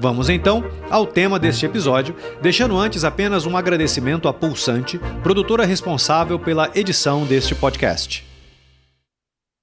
[0.00, 6.38] Vamos então ao tema deste episódio, deixando antes apenas um agradecimento à Pulsante, produtora responsável
[6.38, 8.24] pela edição deste podcast.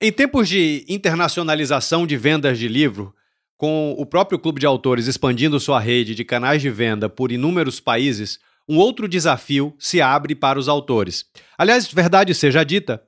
[0.01, 3.15] Em tempos de internacionalização de vendas de livro,
[3.55, 7.79] com o próprio clube de autores expandindo sua rede de canais de venda por inúmeros
[7.79, 11.25] países, um outro desafio se abre para os autores.
[11.57, 13.01] Aliás, verdade seja dita,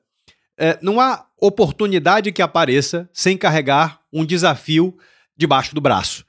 [0.58, 4.98] é, não há oportunidade que apareça sem carregar um desafio
[5.36, 6.26] debaixo do braço.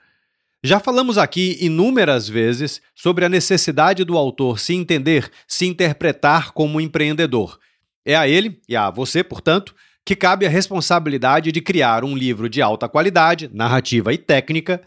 [0.65, 6.81] Já falamos aqui inúmeras vezes sobre a necessidade do autor se entender, se interpretar como
[6.81, 7.61] empreendedor.
[8.05, 9.73] É a ele, e a você, portanto,
[10.05, 14.83] que cabe a responsabilidade de criar um livro de alta qualidade, narrativa e técnica,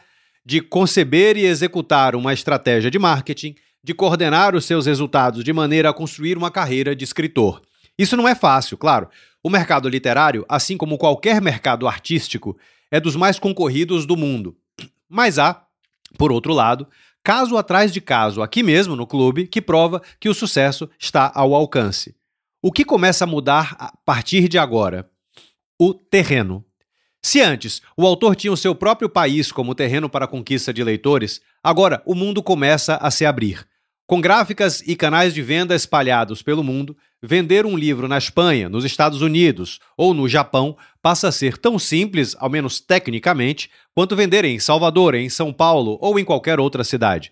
[0.45, 5.89] de conceber e executar uma estratégia de marketing, de coordenar os seus resultados de maneira
[5.89, 7.61] a construir uma carreira de escritor.
[7.97, 9.07] Isso não é fácil, claro.
[9.41, 12.57] O mercado literário, assim como qualquer mercado artístico,
[12.91, 14.57] é dos mais concorridos do mundo.
[15.13, 15.61] Mas há,
[16.17, 16.87] por outro lado,
[17.21, 21.53] caso atrás de caso aqui mesmo no clube que prova que o sucesso está ao
[21.53, 22.15] alcance.
[22.61, 25.11] O que começa a mudar a partir de agora?
[25.77, 26.63] O terreno.
[27.21, 30.81] Se antes o autor tinha o seu próprio país como terreno para a conquista de
[30.81, 33.67] leitores, agora o mundo começa a se abrir.
[34.07, 38.83] Com gráficas e canais de venda espalhados pelo mundo, vender um livro na Espanha, nos
[38.83, 44.43] Estados Unidos ou no Japão passa a ser tão simples, ao menos tecnicamente, quanto vender
[44.43, 47.31] em Salvador, em São Paulo ou em qualquer outra cidade.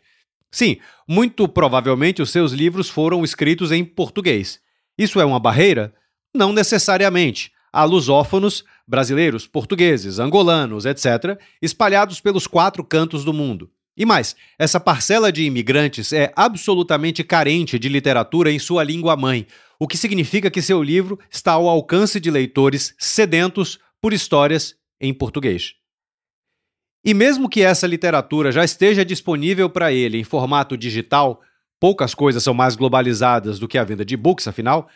[0.51, 4.59] Sim, muito provavelmente os seus livros foram escritos em português.
[4.97, 5.93] Isso é uma barreira?
[6.33, 7.51] Não necessariamente.
[7.71, 13.69] Há lusófonos, brasileiros, portugueses, angolanos, etc., espalhados pelos quatro cantos do mundo.
[13.99, 19.45] E mais, essa parcela de imigrantes é absolutamente carente de literatura em sua língua mãe,
[19.77, 25.13] o que significa que seu livro está ao alcance de leitores sedentos por histórias em
[25.13, 25.73] português.
[27.03, 31.41] E mesmo que essa literatura já esteja disponível para ele em formato digital,
[31.77, 34.87] poucas coisas são mais globalizadas do que a venda de books, afinal,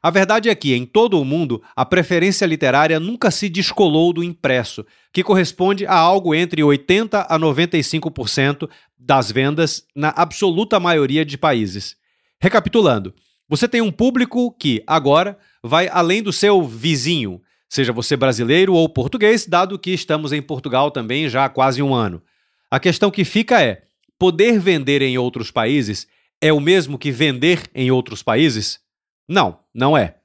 [0.00, 4.22] a verdade é que, em todo o mundo, a preferência literária nunca se descolou do
[4.22, 11.36] impresso, que corresponde a algo entre 80% a 95% das vendas na absoluta maioria de
[11.36, 11.96] países.
[12.40, 13.14] Recapitulando,
[13.48, 18.88] você tem um público que, agora, vai além do seu vizinho, seja você brasileiro ou
[18.88, 22.22] português, dado que estamos em Portugal também já há quase um ano.
[22.70, 23.82] A questão que fica é:
[24.18, 26.06] poder vender em outros países
[26.40, 28.80] é o mesmo que vender em outros países?
[29.28, 30.16] Não, não é.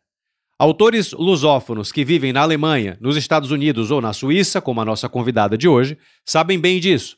[0.59, 5.07] Autores lusófonos que vivem na Alemanha, nos Estados Unidos ou na Suíça, como a nossa
[5.07, 7.15] convidada de hoje, sabem bem disso.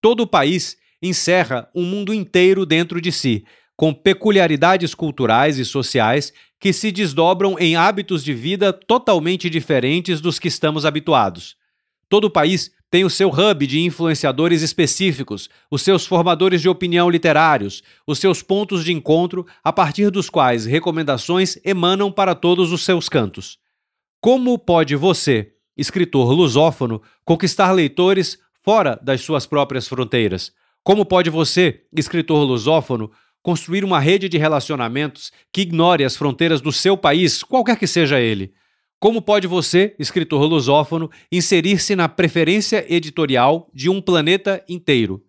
[0.00, 3.44] Todo o país encerra um mundo inteiro dentro de si,
[3.76, 10.38] com peculiaridades culturais e sociais que se desdobram em hábitos de vida totalmente diferentes dos
[10.38, 11.56] que estamos habituados.
[12.08, 17.10] Todo o país tem o seu hub de influenciadores específicos, os seus formadores de opinião
[17.10, 22.84] literários, os seus pontos de encontro a partir dos quais recomendações emanam para todos os
[22.84, 23.58] seus cantos.
[24.20, 30.52] Como pode você, escritor lusófono, conquistar leitores fora das suas próprias fronteiras?
[30.82, 33.10] Como pode você, escritor lusófono,
[33.42, 38.20] construir uma rede de relacionamentos que ignore as fronteiras do seu país, qualquer que seja
[38.20, 38.54] ele?
[38.98, 45.22] Como pode você, escritor lusófono, inserir-se na preferência editorial de um planeta inteiro?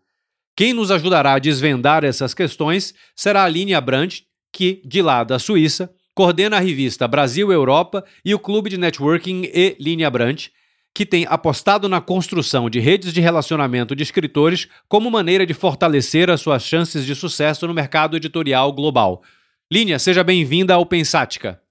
[0.55, 5.37] Quem nos ajudará a desvendar essas questões será a Línia Brandt, que, de lá da
[5.37, 10.51] Suíça, coordena a revista Brasil Europa e o clube de networking e Linha Brandt,
[10.95, 16.31] que tem apostado na construção de redes de relacionamento de escritores como maneira de fortalecer
[16.31, 19.21] as suas chances de sucesso no mercado editorial global.
[19.71, 21.61] Linha, seja bem-vinda ao Pensática.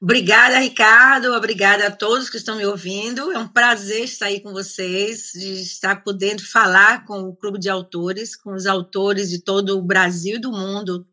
[0.00, 1.32] Obrigada, Ricardo.
[1.32, 3.32] Obrigada a todos que estão me ouvindo.
[3.32, 7.68] É um prazer estar aí com vocês, de estar podendo falar com o Clube de
[7.68, 11.06] Autores, com os autores de todo o Brasil e do mundo.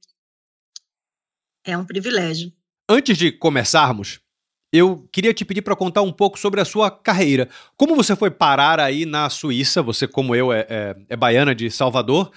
[1.63, 2.51] É um privilégio.
[2.89, 4.19] Antes de começarmos,
[4.73, 7.47] eu queria te pedir para contar um pouco sobre a sua carreira.
[7.77, 9.81] Como você foi parar aí na Suíça?
[9.81, 12.31] Você, como eu, é, é, é baiana de Salvador.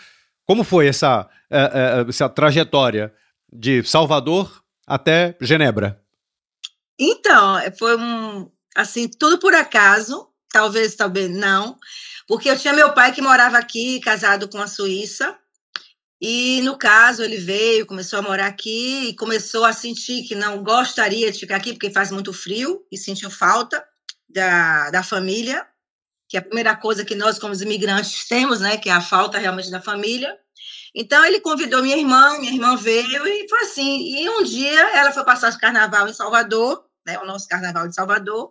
[0.45, 3.13] Como foi essa, é, é, essa trajetória
[3.53, 6.04] de Salvador até Genebra?
[6.99, 10.29] Então, foi um, assim, tudo por acaso.
[10.53, 11.77] talvez, talvez não,
[12.29, 15.37] porque eu tinha meu pai que morava aqui, casado com a Suíça,
[16.21, 20.63] e no caso ele veio, começou a morar aqui e começou a sentir que não
[20.63, 23.85] gostaria de ficar aqui porque faz muito frio e sentiu falta
[24.29, 25.67] da, da família,
[26.29, 29.39] que é a primeira coisa que nós como imigrantes temos, né, que é a falta
[29.39, 30.35] realmente da família.
[30.95, 34.23] Então ele convidou minha irmã, minha irmã veio e foi assim.
[34.23, 37.95] E um dia ela foi passar o carnaval em Salvador, né, o nosso carnaval de
[37.95, 38.51] Salvador,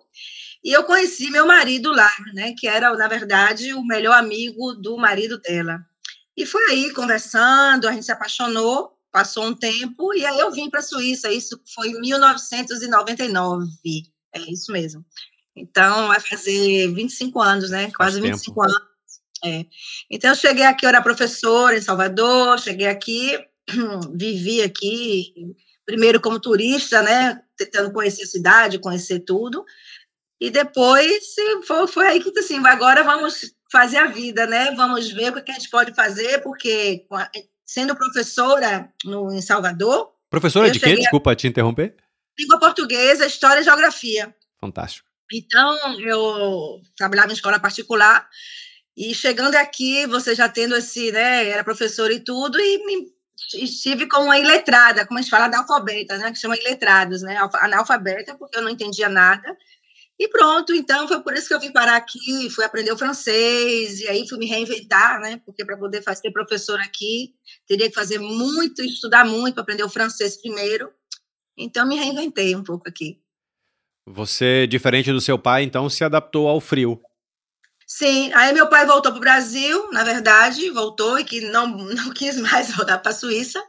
[0.63, 4.98] e eu conheci meu marido lá, né, que era na verdade o melhor amigo do
[4.98, 5.80] marido dela.
[6.36, 10.69] E foi aí conversando, a gente se apaixonou, passou um tempo e aí eu vim
[10.69, 11.31] para a Suíça.
[11.31, 13.68] Isso foi em 1999.
[14.34, 15.06] É isso mesmo.
[15.56, 17.92] Então vai fazer 25 anos, né?
[17.95, 18.63] Quase Faz 25 tempo.
[18.63, 18.93] anos
[19.44, 19.66] é.
[20.10, 23.38] Então, eu cheguei aqui, eu era professora em Salvador, cheguei aqui,
[24.16, 25.34] vivi aqui,
[25.86, 29.66] primeiro como turista, né, tentando conhecer a cidade, conhecer tudo,
[30.40, 31.36] e depois
[31.66, 35.51] foi, foi aí que, assim, agora vamos fazer a vida, né, vamos ver o que
[35.51, 37.06] a gente pode fazer, porque
[37.66, 40.12] sendo professora no, em Salvador...
[40.30, 40.95] Professora de quê?
[40.95, 41.95] Desculpa te interromper.
[42.40, 44.36] Língua portuguesa, história e geografia.
[44.60, 45.07] Fantástico.
[45.31, 48.28] Então, eu trabalhava em escola particular,
[48.95, 53.07] e chegando aqui, você já tendo esse, né, era professora e tudo, e me,
[53.56, 58.36] estive como uma iletrada, como a gente fala, analfabeta, né, que chama iletrados, né, analfabeta,
[58.36, 59.57] porque eu não entendia nada.
[60.19, 64.00] E pronto, então foi por isso que eu vim parar aqui, fui aprender o francês,
[64.00, 67.34] e aí fui me reinventar, né, porque para poder fazer professora aqui,
[67.68, 70.92] teria que fazer muito, estudar muito para aprender o francês primeiro.
[71.57, 73.19] Então me reinventei um pouco aqui.
[74.06, 77.01] Você, diferente do seu pai, então se adaptou ao frio.
[77.95, 82.12] Sim, aí meu pai voltou para o Brasil, na verdade, voltou e que não, não
[82.12, 83.63] quis mais voltar para a Suíça.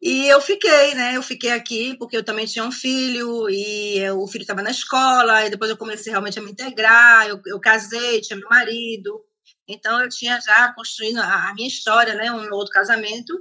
[0.00, 1.16] E eu fiquei, né?
[1.16, 5.44] Eu fiquei aqui porque eu também tinha um filho e o filho estava na escola,
[5.44, 7.26] e depois eu comecei realmente a me integrar.
[7.26, 9.20] Eu, eu casei, tinha meu marido,
[9.66, 12.30] então eu tinha já construído a, minha história, né?
[12.30, 13.36] Um outro casamento.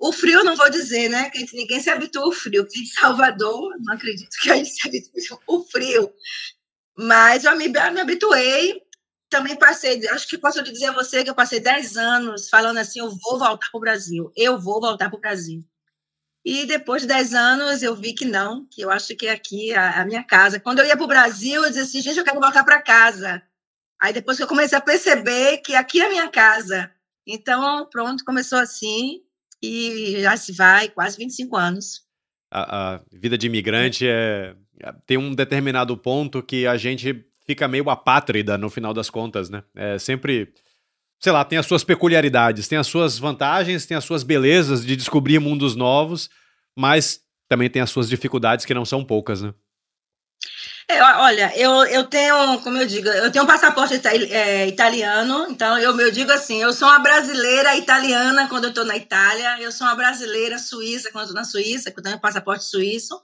[0.00, 1.30] O frio, não vou dizer, né?
[1.30, 2.66] Que ninguém se habitua ao frio.
[2.76, 6.12] Em Salvador, não acredito que a gente se habitue ao frio.
[6.98, 8.81] Mas eu me, me habituei
[9.32, 13.00] também passei, acho que posso dizer a você que eu passei 10 anos falando assim,
[13.00, 15.64] eu vou voltar para o Brasil, eu vou voltar para o Brasil.
[16.44, 19.76] E depois de 10 anos eu vi que não, que eu acho que aqui é
[19.76, 20.60] a, a minha casa.
[20.60, 23.42] Quando eu ia para o Brasil, eu dizia assim, gente, eu quero voltar para casa.
[23.98, 26.90] Aí depois que eu comecei a perceber que aqui é a minha casa.
[27.26, 29.22] Então, pronto, começou assim
[29.62, 32.02] e já se vai quase 25 anos.
[32.50, 34.54] A, a vida de imigrante é,
[35.06, 39.62] tem um determinado ponto que a gente fica meio apátrida no final das contas, né?
[39.74, 40.52] É sempre,
[41.20, 44.96] sei lá, tem as suas peculiaridades, tem as suas vantagens, tem as suas belezas de
[44.96, 46.30] descobrir mundos novos,
[46.76, 49.52] mas também tem as suas dificuldades que não são poucas, né?
[50.88, 55.78] É, olha, eu, eu tenho, como eu digo, eu tenho um passaporte é, italiano, então
[55.78, 59.70] eu, eu digo assim, eu sou uma brasileira italiana quando eu estou na Itália, eu
[59.70, 63.18] sou uma brasileira suíça quando estou na Suíça, quando eu tenho um passaporte suíço,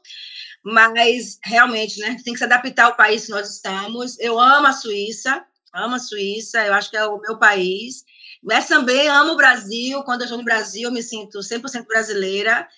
[0.69, 4.19] mas realmente, né, tem que se adaptar ao país que nós estamos.
[4.19, 5.43] Eu amo a Suíça,
[5.73, 8.05] amo a Suíça, eu acho que é o meu país,
[8.43, 10.03] mas também amo o Brasil.
[10.03, 12.69] Quando eu estou no Brasil, eu me sinto 100% brasileira.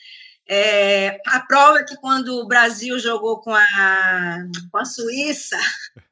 [0.48, 4.38] É, a prova é que quando o Brasil jogou com a,
[4.70, 5.58] com a Suíça,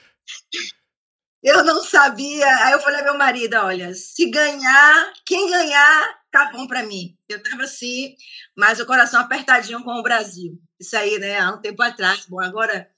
[1.42, 2.46] eu não sabia.
[2.64, 7.16] Aí eu falei ao meu marido: olha, se ganhar, quem ganhar, tá bom para mim.
[7.28, 8.14] Eu estava assim,
[8.56, 10.58] mas o coração apertadinho com o Brasil.
[10.78, 12.26] Isso aí, né, há um tempo atrás.
[12.28, 12.88] Bom, agora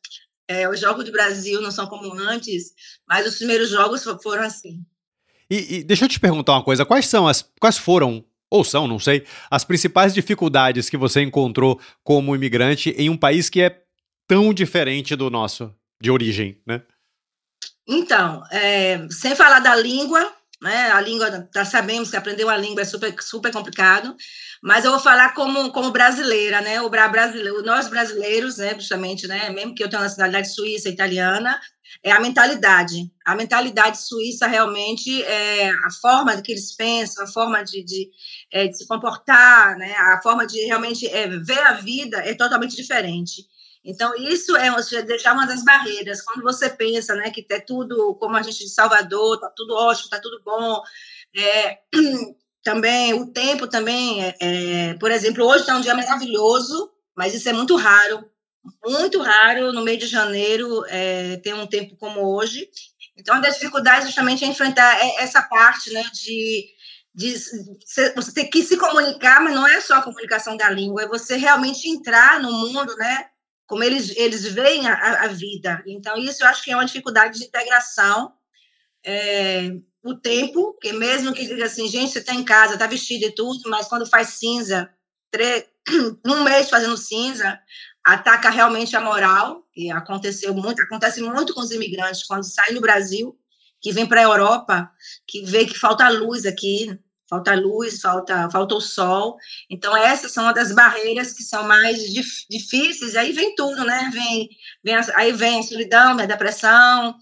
[0.48, 2.72] é, os jogos do Brasil não são como antes,
[3.08, 4.84] mas os primeiros jogos foram assim.
[5.48, 8.86] E, e deixa eu te perguntar uma coisa: quais são as, quais foram ou são,
[8.86, 13.82] não sei, as principais dificuldades que você encontrou como imigrante em um país que é
[14.28, 16.82] tão diferente do nosso de origem, né?
[17.86, 20.92] Então, é, sem falar da língua, né?
[20.92, 24.14] A língua, já sabemos que aprender uma língua é super, super complicado,
[24.62, 26.80] mas eu vou falar como, como brasileira, né?
[26.80, 28.74] O brasileiro, nós brasileiros, né?
[28.74, 29.50] Justamente, né?
[29.50, 31.60] Mesmo que eu tenha nacionalidade suíça, italiana,
[32.04, 33.10] é a mentalidade.
[33.26, 38.08] A mentalidade suíça realmente é a forma que eles pensam, a forma de, de,
[38.52, 39.92] é, de se comportar, né?
[39.96, 43.42] A forma de realmente é, ver a vida é totalmente diferente.
[43.84, 44.70] Então, isso é
[45.02, 46.22] deixar uma das barreiras.
[46.22, 50.04] Quando você pensa né, que é tudo, como a gente de Salvador, está tudo ótimo,
[50.04, 50.82] está tudo bom.
[51.36, 51.78] É,
[52.62, 57.48] também, o tempo também, é, é, por exemplo, hoje está um dia maravilhoso, mas isso
[57.48, 58.24] é muito raro.
[58.84, 62.68] Muito raro, no meio de janeiro, é, ter um tempo como hoje.
[63.16, 66.72] Então, a dificuldade justamente é enfrentar essa parte né, de
[67.14, 67.34] de
[68.14, 71.36] você ter que se comunicar, mas não é só a comunicação da língua, é você
[71.36, 73.26] realmente entrar no mundo, né,
[73.72, 75.82] como eles, eles veem a, a, vida.
[75.86, 78.34] Então, isso eu acho que é uma dificuldade de integração.
[79.02, 79.70] É,
[80.04, 83.34] o tempo, que mesmo que diga assim, gente, você está em casa, está vestido e
[83.34, 84.90] tudo, mas quando faz cinza,
[86.26, 87.58] um mês fazendo cinza,
[88.04, 92.80] ataca realmente a moral, e aconteceu muito, acontece muito com os imigrantes, quando saem do
[92.82, 93.34] Brasil,
[93.80, 94.90] que vem para a Europa,
[95.26, 96.94] que vê que falta luz aqui,
[97.32, 99.38] falta luz, falta, falta o sol.
[99.70, 103.16] Então, essas são uma das barreiras que são mais dif difíceis.
[103.16, 104.10] Aí vem tudo, né?
[104.12, 104.50] Vem,
[104.84, 107.16] vem, aí vem a solidão, a depressão,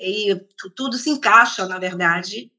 [0.00, 0.34] e
[0.74, 2.50] tudo se encaixa, na verdade.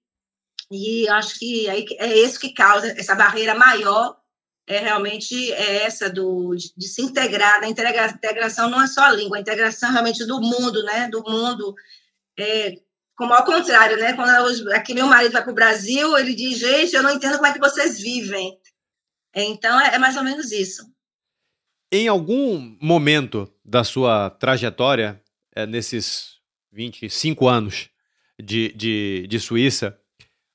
[0.72, 4.17] E acho que é isso que causa essa barreira maior
[4.65, 9.12] é realmente é essa do de, de se integrar, a integração não é só a
[9.12, 11.10] língua, a integração realmente do mundo, né?
[11.10, 11.75] Do mundo
[12.39, 12.75] é,
[13.15, 14.13] como ao contrário, né?
[14.13, 17.36] Quando eu, aqui meu marido vai para o Brasil, ele diz, gente, eu não entendo
[17.36, 18.58] como é que vocês vivem.
[19.36, 20.84] Então, é, é mais ou menos isso.
[21.91, 25.22] Em algum momento da sua trajetória,
[25.55, 26.38] é, nesses
[26.72, 27.89] 25 anos
[28.41, 29.98] de, de, de Suíça,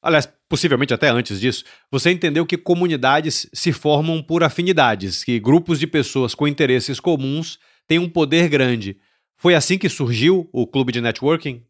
[0.02, 5.78] aliás, possivelmente até antes disso, você entendeu que comunidades se formam por afinidades, que grupos
[5.78, 8.98] de pessoas com interesses comuns têm um poder grande.
[9.36, 11.64] Foi assim que surgiu o clube de networking?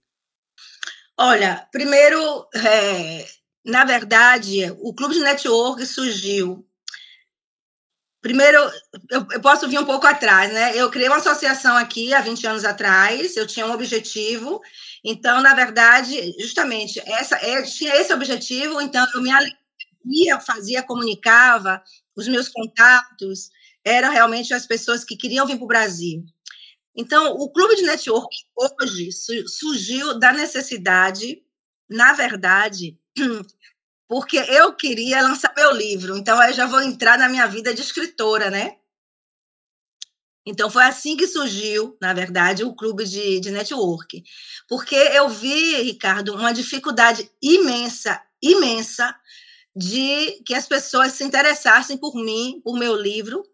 [1.20, 3.26] Olha, primeiro, é,
[3.64, 6.64] na verdade, o Clube de Network surgiu.
[8.22, 8.58] Primeiro,
[9.10, 10.76] eu, eu, posso vir um pouco atrás, né?
[10.76, 14.60] Eu criei uma associação aqui há 20 anos atrás, eu tinha um objetivo,
[15.04, 21.82] então, na verdade, justamente, essa, eu tinha esse objetivo, então eu me alinhava, fazia, comunicava,
[22.16, 23.50] os meus contatos
[23.84, 26.24] eram realmente as pessoas que queriam vir para o Brasil.
[27.00, 29.10] Então, o clube de network hoje
[29.46, 31.40] surgiu da necessidade,
[31.88, 32.98] na verdade,
[34.08, 36.16] porque eu queria lançar meu livro.
[36.16, 38.78] Então, aí já vou entrar na minha vida de escritora, né?
[40.44, 44.24] Então, foi assim que surgiu, na verdade, o clube de, de network.
[44.68, 49.14] Porque eu vi, Ricardo, uma dificuldade imensa, imensa,
[49.76, 53.44] de que as pessoas se interessassem por mim, por meu livro,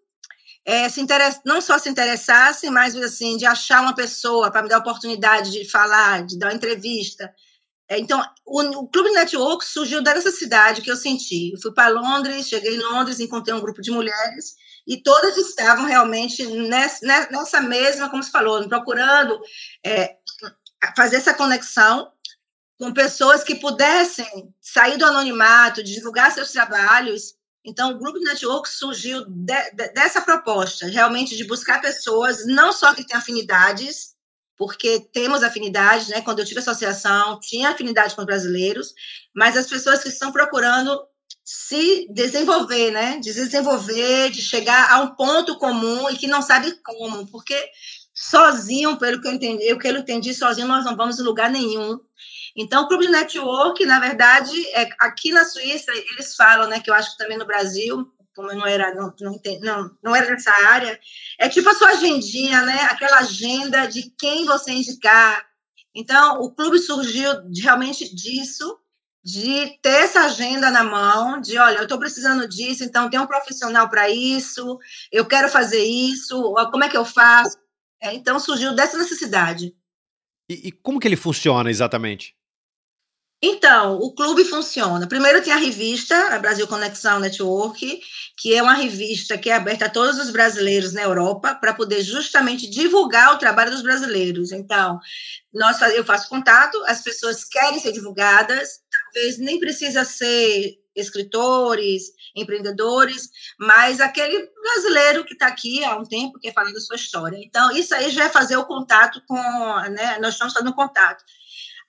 [0.65, 4.69] é, se interessa, não só se interessassem, mas assim, de achar uma pessoa para me
[4.69, 7.33] dar a oportunidade de falar, de dar uma entrevista.
[7.89, 11.53] É, então, o, o Clube Network surgiu da necessidade que eu senti.
[11.53, 14.55] Eu fui para Londres, cheguei em Londres, encontrei um grupo de mulheres
[14.87, 19.39] e todas estavam realmente nessa, nessa mesma, como se falou, procurando
[19.85, 20.17] é,
[20.97, 22.11] fazer essa conexão
[22.79, 29.25] com pessoas que pudessem sair do anonimato, divulgar seus trabalhos então, o Grupo Network surgiu
[29.27, 34.15] de, de, dessa proposta, realmente de buscar pessoas, não só que têm afinidades,
[34.57, 36.21] porque temos afinidades, né?
[36.21, 38.93] Quando eu tive associação, tinha afinidade com os brasileiros,
[39.35, 41.01] mas as pessoas que estão procurando
[41.43, 43.19] se desenvolver, né?
[43.19, 47.57] De desenvolver, de chegar a um ponto comum e que não sabe como, porque
[48.15, 51.51] sozinho, pelo que eu entendi, o que eu entendi, sozinho nós não vamos em lugar
[51.51, 51.99] nenhum.
[52.57, 56.89] Então, o clube de network, na verdade, é, aqui na Suíça, eles falam, né, que
[56.89, 60.31] eu acho que também no Brasil, como eu não era, não, não, não, não era
[60.31, 60.99] nessa área,
[61.39, 65.45] é tipo a sua agendinha, né, aquela agenda de quem você indicar.
[65.95, 67.31] Então, o clube surgiu
[67.61, 68.79] realmente disso,
[69.25, 73.27] de ter essa agenda na mão, de olha, eu estou precisando disso, então tem um
[73.27, 74.79] profissional para isso,
[75.11, 77.57] eu quero fazer isso, como é que eu faço?
[78.03, 79.75] É, então surgiu dessa necessidade.
[80.51, 82.37] E, e, como que ele funciona exatamente?
[83.47, 85.07] Então, o clube funciona.
[85.07, 88.01] Primeiro tem a revista, a Brasil Conexão Network,
[88.39, 92.01] que é uma revista que é aberta a todos os brasileiros na Europa para poder
[92.01, 94.51] justamente divulgar o trabalho dos brasileiros.
[94.51, 94.99] Então,
[95.53, 98.81] nós, eu faço contato, as pessoas querem ser divulgadas,
[99.13, 106.39] talvez nem precisa ser escritores, empreendedores, mas aquele brasileiro que está aqui há um tempo
[106.39, 107.37] quer falar da sua história.
[107.45, 109.37] Então, isso aí já é fazer o contato com,
[109.91, 111.23] né, nós estamos fazendo contato.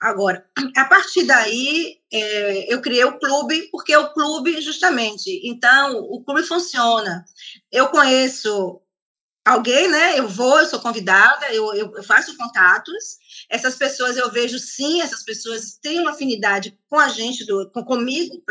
[0.00, 6.22] Agora, a partir daí, é, eu criei o clube, porque o clube, justamente, então, o
[6.22, 7.24] clube funciona.
[7.72, 8.80] Eu conheço
[9.46, 10.18] alguém, né?
[10.18, 13.16] Eu vou, eu sou convidada, eu, eu, faço contatos.
[13.48, 17.84] Essas pessoas eu vejo sim, essas pessoas têm uma afinidade com a gente, do, com,
[17.84, 18.42] comigo,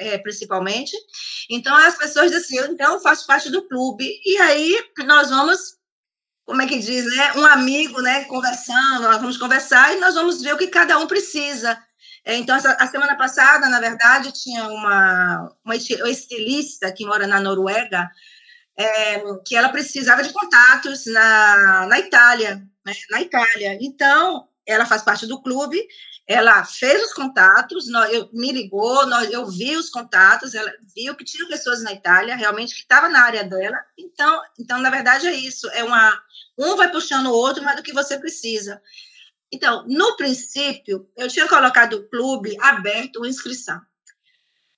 [0.00, 0.96] é, principalmente.
[1.50, 4.10] Então, as pessoas dizem assim, então eu faço parte do clube.
[4.24, 5.77] E aí nós vamos
[6.48, 7.32] como é que diz, né?
[7.36, 8.24] Um amigo, né?
[8.24, 11.78] Conversando, nós vamos conversar e nós vamos ver o que cada um precisa.
[12.24, 17.38] É, então, essa, a semana passada, na verdade, tinha uma, uma estilista que mora na
[17.38, 18.10] Noruega,
[18.78, 22.94] é, que ela precisava de contatos na, na Itália, né?
[23.10, 23.76] na Itália.
[23.82, 25.86] Então, ela faz parte do clube,
[26.28, 31.16] ela fez os contatos, nós, eu, me ligou, nós, eu vi os contatos, ela viu
[31.16, 33.78] que tinha pessoas na Itália, realmente, que estava na área dela.
[33.96, 35.66] Então, então, na verdade, é isso.
[35.70, 36.22] É uma,
[36.58, 38.82] um vai puxando o outro, mas do que você precisa.
[39.50, 43.80] Então, no princípio, eu tinha colocado o clube aberto inscrição.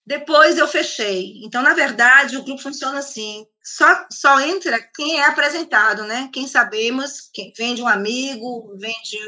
[0.07, 1.41] Depois eu fechei.
[1.45, 6.29] Então, na verdade, o grupo funciona assim: só, só entra quem é apresentado, né?
[6.33, 9.19] Quem sabemos, quem vem de um amigo, vem de,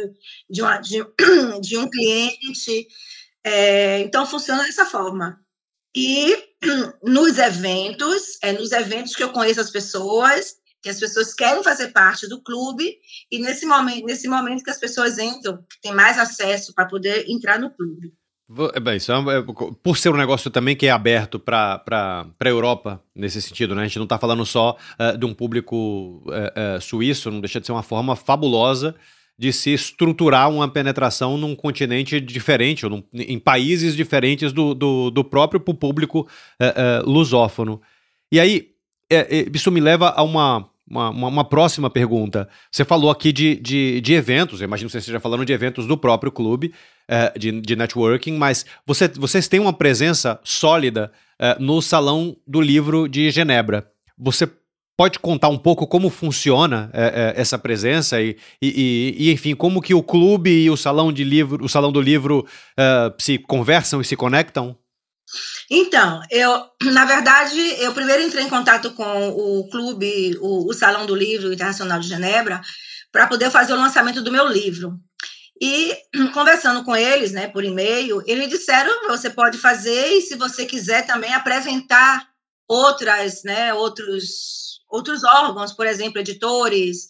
[0.51, 1.05] de, uma, de,
[1.61, 2.87] de um cliente.
[3.45, 5.41] É, então, funciona dessa forma.
[5.95, 6.37] E
[7.03, 11.93] nos eventos, é nos eventos que eu conheço as pessoas, que as pessoas querem fazer
[11.93, 12.99] parte do clube,
[13.31, 17.29] e nesse momento, nesse momento que as pessoas entram, que tem mais acesso para poder
[17.29, 18.13] entrar no clube.
[18.75, 19.43] É, bem, isso é, é,
[19.83, 21.83] por ser um negócio também que é aberto para
[22.39, 23.83] a Europa, nesse sentido, né?
[23.83, 27.61] A gente não está falando só uh, de um público uh, uh, suíço, não deixa
[27.61, 28.95] de ser uma forma fabulosa
[29.39, 35.11] de se estruturar uma penetração num continente diferente, ou num, em países diferentes do, do,
[35.11, 36.29] do próprio público
[37.05, 37.81] lusófono.
[38.31, 38.73] E aí,
[39.13, 42.47] é, é, isso me leva a uma, uma, uma, uma, próxima pergunta.
[42.71, 45.87] Você falou aqui de, de, de eventos, eu imagino que você esteja falando de eventos
[45.87, 46.75] do próprio clube,
[47.09, 52.61] uh, de, de networking, mas você, vocês têm uma presença sólida uh, no Salão do
[52.61, 53.91] Livro de Genebra.
[54.19, 54.47] Você
[54.95, 59.95] pode contar um pouco como funciona uh, essa presença e, e, e, enfim, como que
[59.95, 62.47] o clube e o Salão, de livro, o salão do Livro
[63.19, 64.77] se conversam e se conectam?
[65.71, 71.07] Então, eu, na verdade, eu primeiro entrei em contato com o clube, o, o Salão
[71.07, 72.61] do Livro Internacional de Genebra,
[73.11, 74.99] para poder fazer o lançamento do meu livro.
[75.61, 75.97] E
[76.35, 81.07] conversando com eles, né, por e-mail, eles disseram você pode fazer e se você quiser
[81.07, 82.27] também apresentar
[82.69, 87.07] outras, né, outros, outros órgãos, por exemplo, editores.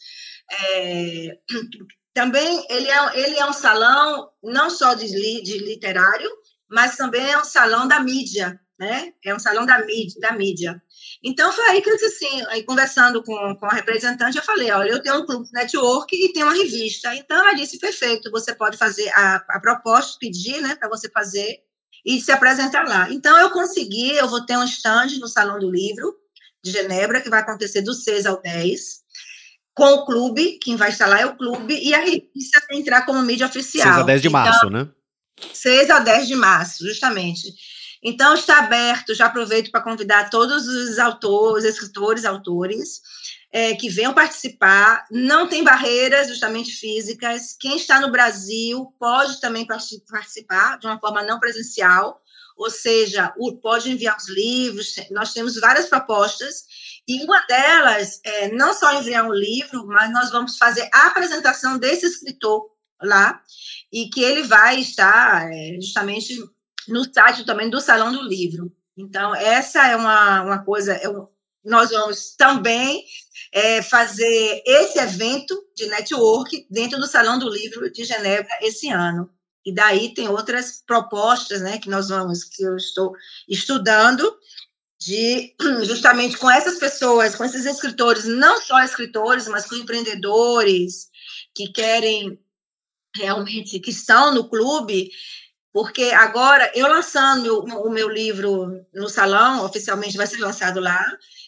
[0.50, 1.38] É,
[2.12, 6.30] também ele é, ele é um salão não só de, de literário,
[6.72, 9.12] mas também é um salão da mídia, né?
[9.22, 10.82] É um salão da mídia, da mídia.
[11.22, 14.70] Então foi aí que eu disse assim, aí conversando com, com a representante, eu falei,
[14.72, 17.14] olha, eu tenho um clube de network e tenho uma revista.
[17.14, 21.58] Então ela disse, perfeito, você pode fazer a, a proposta, pedir, né, para você fazer
[22.04, 23.12] e se apresentar lá.
[23.12, 26.16] Então eu consegui, eu vou ter um stand no Salão do Livro
[26.64, 29.02] de Genebra, que vai acontecer do 6 ao 10,
[29.74, 33.04] com o clube, quem vai estar lá é o clube, e a revista vai entrar
[33.04, 33.88] como mídia oficial.
[33.88, 34.88] 6 a 10 de março, então, né?
[35.52, 37.52] 6 a 10 de março, justamente.
[38.02, 43.00] Então, está aberto, já aproveito para convidar todos os autores, escritores, autores,
[43.52, 45.06] é, que venham participar.
[45.10, 47.54] Não tem barreiras, justamente físicas.
[47.58, 52.20] Quem está no Brasil pode também participar de uma forma não presencial,
[52.56, 54.96] ou seja, pode enviar os livros.
[55.12, 56.64] Nós temos várias propostas,
[57.06, 61.78] e uma delas é não só enviar um livro, mas nós vamos fazer a apresentação
[61.78, 62.72] desse escritor
[63.04, 63.40] lá,
[63.92, 66.36] e que ele vai estar é, justamente
[66.88, 68.72] no site também do Salão do Livro.
[68.96, 70.92] Então, essa é uma, uma coisa.
[70.94, 71.08] É
[71.64, 73.04] nós vamos também
[73.52, 79.30] é, fazer esse evento de network dentro do Salão do Livro de Genebra esse ano.
[79.64, 83.12] E daí tem outras propostas né, que nós vamos, que eu estou
[83.48, 84.36] estudando,
[84.98, 91.08] de justamente com essas pessoas, com esses escritores, não só escritores, mas com empreendedores
[91.54, 92.40] que querem
[93.16, 95.10] realmente que estão no clube,
[95.72, 101.02] porque agora eu lançando o meu livro no salão, oficialmente vai ser lançado lá.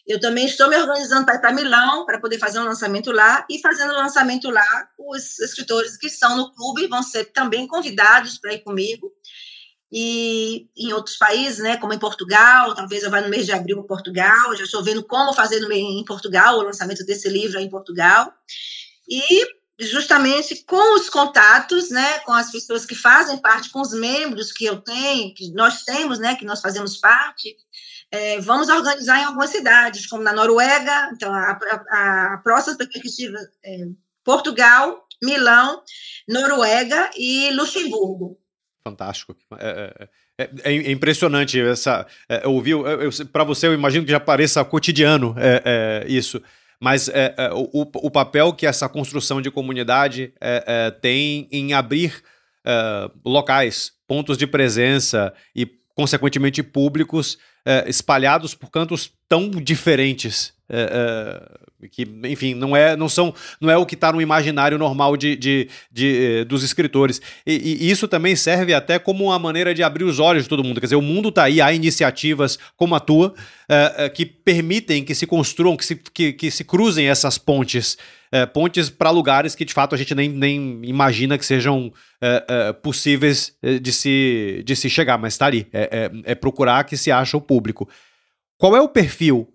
[0.06, 3.46] Eu também estou me organizando para ir para Milão, para poder fazer um lançamento lá,
[3.50, 8.38] e fazendo o lançamento lá, os escritores que estão no clube vão ser também convidados
[8.38, 9.12] para ir comigo.
[9.92, 13.76] E em outros países, né, como em Portugal, talvez eu vá no mês de abril
[13.76, 18.32] para Portugal, já estou vendo como fazer em Portugal, o lançamento desse livro em Portugal.
[19.08, 19.46] E
[19.78, 24.64] justamente com os contatos, né, com as pessoas que fazem parte, com os membros que
[24.64, 27.56] eu tenho, que nós temos, né, que nós fazemos parte,
[28.10, 31.58] é, vamos organizar em algumas cidades, como na Noruega, então a,
[31.90, 33.88] a, a próxima perspectiva é
[34.22, 35.82] Portugal, Milão,
[36.28, 38.38] Noruega e Luxemburgo.
[38.86, 39.34] Fantástico.
[39.58, 40.08] É,
[40.38, 42.06] é, é, é impressionante essa.
[42.28, 42.76] É, ouvir,
[43.32, 46.40] para você, eu imagino que já pareça cotidiano é, isso.
[46.84, 51.72] Mas é, é, o, o, papel que essa construção de comunidade é, é tem em
[51.72, 52.22] abrir
[52.62, 61.88] é, locais, pontos de presença e, consequentemente, públicos é, espalhados por cantos tão diferentes é,
[61.90, 65.36] que, enfim, não é, não são, não é o que está no imaginário normal de,
[65.36, 67.20] de, de eh, dos escritores.
[67.46, 70.64] E, e, isso também serve até como uma maneira de abrir os olhos de todo
[70.64, 70.80] mundo.
[70.80, 73.34] Quer dizer, o mundo está aí, há iniciativas como a tua
[74.12, 77.96] que permitem que se construam, que se, que, que se cruzem essas pontes.
[78.52, 81.90] Pontes para lugares que de fato a gente nem, nem imagina que sejam
[82.82, 85.66] possíveis de se, de se chegar, mas está ali.
[85.72, 87.88] É, é, é procurar que se acha o público.
[88.58, 89.53] Qual é o perfil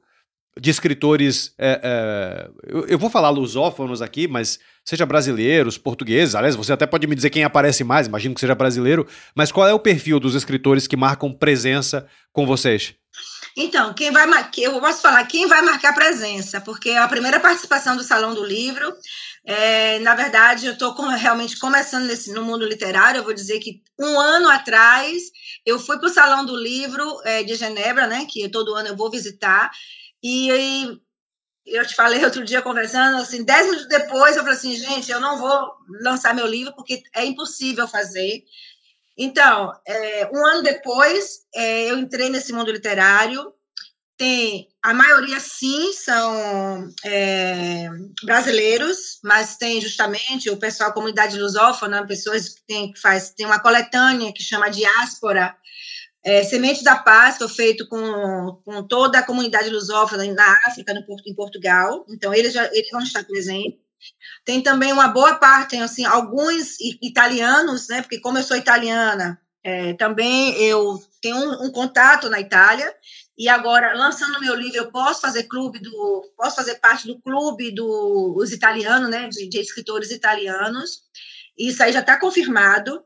[0.59, 1.53] de escritores.
[1.57, 6.85] É, é, eu, eu, vou falar lusófonos aqui, mas seja brasileiros, portugueses, aliás, você até
[6.85, 10.19] pode me dizer quem aparece mais, imagino que seja brasileiro, mas qual é o perfil
[10.19, 12.95] dos escritores que marcam presença com vocês?
[13.57, 14.25] Então, quem vai
[14.57, 18.93] eu posso falar quem vai marcar presença, porque a primeira participação do Salão do Livro,
[19.45, 23.19] é, na verdade, eu estou realmente começando nesse, no mundo literário.
[23.19, 25.23] Eu vou dizer que um ano atrás
[25.65, 28.95] eu fui para o Salão do Livro é, de Genebra, né, que todo ano eu
[28.95, 29.71] vou visitar,
[30.23, 31.01] e aí,
[31.65, 35.19] eu te falei outro dia conversando, assim, dez minutos depois eu falei assim, gente, eu
[35.19, 38.43] não vou lançar meu livro porque é impossível fazer.
[39.17, 43.53] Então, é, um ano depois, é, eu entrei nesse mundo literário.
[44.17, 47.87] Tem a maioria, sim, são é,
[48.23, 53.45] brasileiros, mas tem justamente o pessoal, a comunidade lusófona, pessoas que tem, que faz, tem
[53.45, 55.55] uma coletânea que chama Diáspora,
[56.23, 61.03] é, Sementes da Paz foi feito com, com toda a comunidade lusófona na África, no,
[61.25, 62.05] em Portugal.
[62.09, 63.79] Então, eles, já, eles vão estar presentes.
[64.45, 68.01] Tem também uma boa parte, tem, assim, alguns italianos, né?
[68.01, 72.93] Porque como eu sou italiana, é, também eu tenho um, um, contato na Itália.
[73.37, 77.71] E agora, lançando meu livro, eu posso fazer clube do, posso fazer parte do clube
[77.71, 79.29] dos italianos, né?
[79.29, 81.03] De, de escritores italianos.
[81.57, 83.03] Isso aí já está confirmado.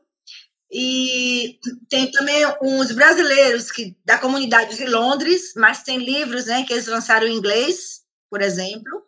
[0.76, 6.72] E tem também uns brasileiros que da comunidade de Londres, mas tem livros né, que
[6.72, 9.04] eles lançaram em inglês, por exemplo.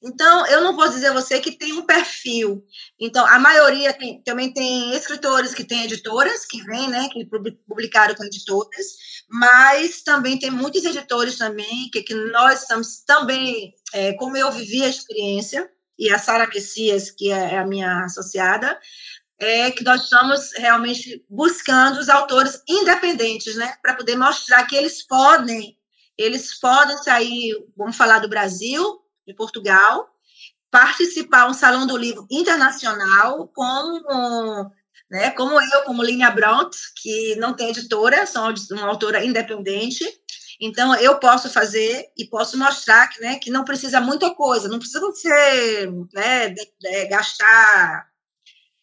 [0.00, 2.64] Então, eu não posso dizer a você que tem um perfil.
[3.00, 7.28] Então, a maioria tem, também tem escritores que têm editoras, que vêm, né, que
[7.66, 8.86] publicaram com editoras,
[9.28, 14.84] mas também tem muitos editores também, que, que nós estamos também, é, como eu vivi
[14.84, 18.78] a experiência, e a Sara Messias, que é a minha associada,
[19.38, 25.06] é que nós estamos realmente buscando os autores independentes, né, para poder mostrar que eles
[25.06, 25.76] podem,
[26.16, 30.08] eles podem sair, vamos falar do Brasil, de Portugal,
[30.70, 34.72] participar um salão do livro internacional como
[35.10, 40.04] né, como eu, como Linha Brandt, que não tem editora, sou uma autora independente,
[40.60, 44.78] então eu posso fazer e posso mostrar que, né, que não precisa muita coisa, não
[44.78, 48.07] precisa ser, né, de, de, gastar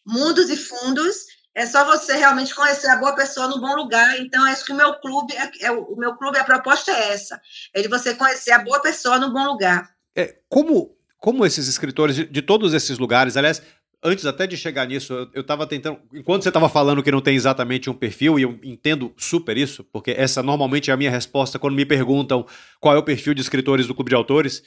[0.06, 1.26] mundos e fundos.
[1.54, 4.18] É só você realmente conhecer a boa pessoa no bom lugar.
[4.20, 7.40] Então, acho que o meu clube, é, é, o meu clube, a proposta é essa:
[7.74, 9.88] é de você conhecer a boa pessoa no bom lugar.
[10.14, 13.62] É, como, como esses escritores de, de todos esses lugares, aliás,
[14.06, 15.98] antes até de chegar nisso, eu estava tentando.
[16.14, 19.82] Enquanto você estava falando que não tem exatamente um perfil, e eu entendo super isso,
[19.92, 22.46] porque essa normalmente é a minha resposta quando me perguntam
[22.80, 24.62] qual é o perfil de escritores do Clube de Autores.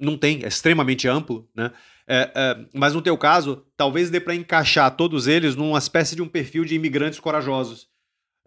[0.00, 1.72] Não tem, é extremamente amplo, né?
[2.08, 6.22] É, é, mas no teu caso, talvez dê para encaixar todos eles numa espécie de
[6.22, 7.88] um perfil de imigrantes corajosos.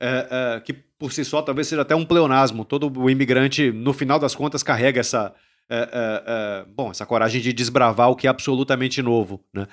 [0.02, 2.64] É, é, que por si só talvez seja até um pleonasmo.
[2.64, 5.34] Todo o imigrante, no final das contas, carrega essa,
[5.70, 9.44] é, bom, essa coragem de desbravar o que é absolutamente novo.
[9.54, 9.68] Né?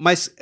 [0.00, 0.34] Mas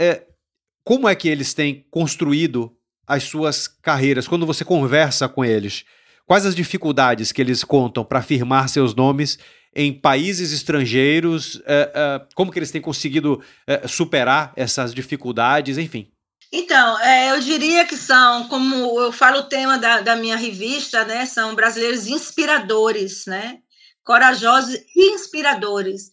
[0.84, 2.74] como é que eles têm construído
[3.06, 4.26] as suas carreiras?
[4.26, 5.84] Quando você conversa com eles,
[6.26, 9.38] quais as dificuldades que eles contam para afirmar seus nomes
[9.74, 16.10] em países estrangeiros, é, é, como que eles têm conseguido é, superar essas dificuldades, enfim.
[16.52, 21.04] Então, é, eu diria que são, como eu falo o tema da, da minha revista,
[21.04, 23.58] né, são brasileiros inspiradores, né,
[24.02, 26.10] corajosos e inspiradores,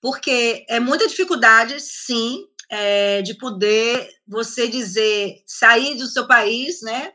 [0.00, 7.12] porque é muita dificuldade, sim, é, de poder você dizer, sair do seu país, né,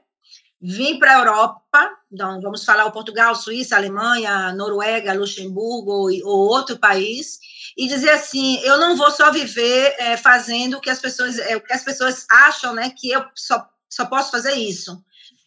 [0.61, 6.49] vir para a Europa, então vamos falar o Portugal, Suíça, Alemanha, Noruega, Luxemburgo ou, ou
[6.49, 7.39] outro país,
[7.77, 11.55] e dizer assim, eu não vou só viver é, fazendo o que as pessoas, é,
[11.55, 15.03] o que as pessoas acham, né, que eu só, só posso fazer isso.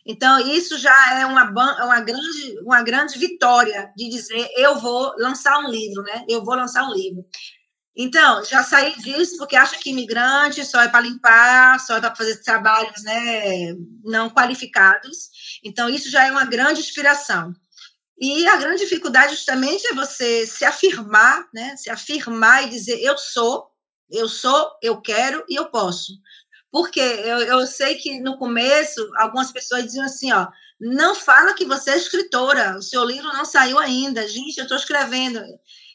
[0.09, 1.45] Então isso já é uma,
[1.85, 6.25] uma grande uma grande vitória de dizer eu vou lançar um livro, né?
[6.27, 7.25] Eu vou lançar um livro.
[8.01, 12.15] Então, já saí disso porque acho que imigrante só é para limpar, só é para
[12.15, 15.59] fazer trabalhos né, não qualificados.
[15.65, 17.53] Então, isso já é uma grande inspiração.
[18.21, 21.77] E a grande dificuldade justamente é você se afirmar, né?
[21.77, 23.69] Se afirmar e dizer eu sou,
[24.09, 26.13] eu sou, eu quero e eu posso.
[26.71, 30.49] Porque eu, eu sei que no começo algumas pessoas diziam assim, ó,
[30.81, 34.29] não fala que você é escritora, o seu livro não saiu ainda.
[34.29, 35.43] Gente, eu estou escrevendo.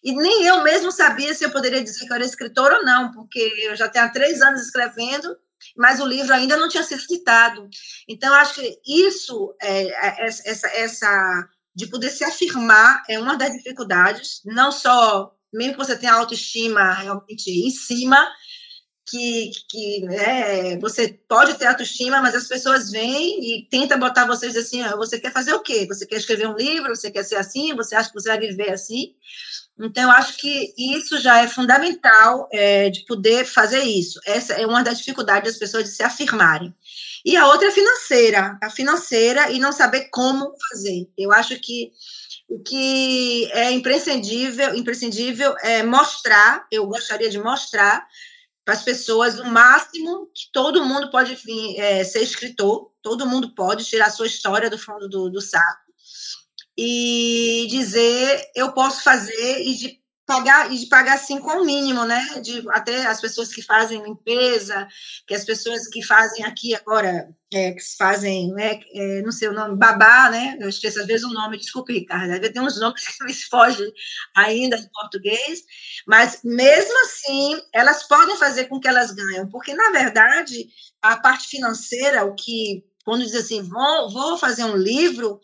[0.03, 3.11] E nem eu mesmo sabia se eu poderia dizer que eu era escritora ou não,
[3.11, 5.37] porque eu já tenho há três anos escrevendo,
[5.77, 7.69] mas o livro ainda não tinha sido citado.
[8.09, 13.53] Então, acho que isso, é, é, essa, essa de poder se afirmar, é uma das
[13.53, 18.29] dificuldades, não só, mesmo que você tenha autoestima realmente em cima,
[19.05, 24.55] que, que né, você pode ter autoestima, mas as pessoas vêm e tentam botar vocês
[24.55, 25.85] assim, ah, você quer fazer o quê?
[25.87, 26.95] Você quer escrever um livro?
[26.95, 27.75] Você quer ser assim?
[27.75, 29.13] Você acha que você vai viver assim?
[29.79, 34.19] Então, eu acho que isso já é fundamental é, de poder fazer isso.
[34.25, 36.73] Essa é uma das dificuldades das pessoas de se afirmarem.
[37.25, 41.09] E a outra é financeira, a financeira e não saber como fazer.
[41.17, 41.91] Eu acho que
[42.47, 48.05] o que é imprescindível, imprescindível é mostrar, eu gostaria de mostrar
[48.65, 53.53] para as pessoas o máximo que todo mundo pode vir, é, ser escritor, todo mundo
[53.53, 55.83] pode tirar sua história do fundo do, do saco
[56.77, 62.05] e dizer eu posso fazer e de pagar e de pagar assim com o mínimo,
[62.05, 62.39] né?
[62.41, 64.87] De até as pessoas que fazem limpeza,
[65.27, 68.79] que as pessoas que fazem aqui agora, é, que fazem, né?
[68.93, 70.57] É, não sei o nome, babá, né?
[70.59, 73.91] Eu esqueço às vezes o nome, desculpe, Ricardo, tem uns nomes que me fogem
[74.35, 75.63] ainda em português,
[76.07, 80.67] mas mesmo assim elas podem fazer com que elas ganhem, porque na verdade
[81.01, 85.39] a parte financeira, o que quando diz assim, vou, vou fazer um livro,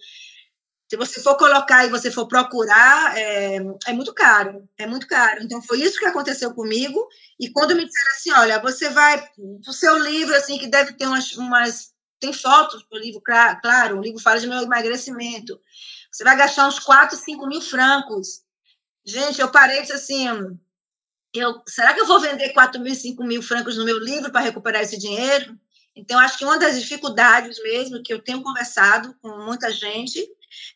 [0.90, 5.44] se você for colocar e você for procurar, é, é, muito caro, é muito caro.
[5.44, 7.08] Então, foi isso que aconteceu comigo.
[7.40, 11.06] E quando me disseram assim, olha, você vai, o seu livro, assim, que deve ter
[11.06, 15.62] umas, umas tem fotos do livro, claro, o livro fala de meu emagrecimento.
[16.12, 18.42] Você vai gastar uns 4, 5 mil francos.
[19.06, 20.28] Gente, eu parei e disse assim,
[21.36, 24.42] eu, será que eu vou vender 4 mil, 5 mil francos no meu livro para
[24.42, 25.56] recuperar esse dinheiro?
[25.96, 30.20] Então, acho que uma das dificuldades mesmo que eu tenho conversado com muita gente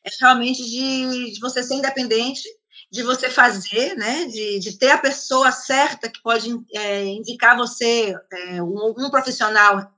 [0.04, 2.44] é realmente de, de você ser independente,
[2.92, 8.16] de você fazer, né, de, de ter a pessoa certa que pode é, indicar você
[8.32, 9.92] é, um, um, profissional